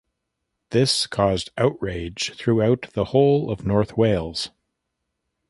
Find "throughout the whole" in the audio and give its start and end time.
2.35-3.51